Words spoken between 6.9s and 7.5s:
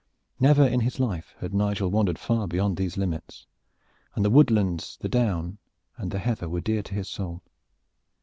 his soul.